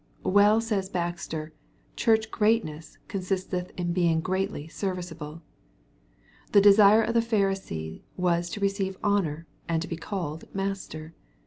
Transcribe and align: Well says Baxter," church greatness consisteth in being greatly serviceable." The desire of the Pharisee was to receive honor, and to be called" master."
Well 0.25 0.59
says 0.61 0.89
Baxter," 0.89 1.53
church 1.95 2.31
greatness 2.31 2.97
consisteth 3.07 3.69
in 3.77 3.93
being 3.93 4.19
greatly 4.19 4.67
serviceable." 4.67 5.43
The 6.53 6.59
desire 6.59 7.03
of 7.03 7.13
the 7.13 7.19
Pharisee 7.19 8.01
was 8.17 8.49
to 8.49 8.59
receive 8.59 8.97
honor, 9.03 9.45
and 9.69 9.79
to 9.79 9.87
be 9.87 9.97
called" 9.97 10.45
master." 10.55 11.13